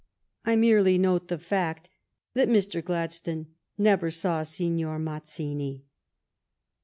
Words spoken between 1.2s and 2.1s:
the fact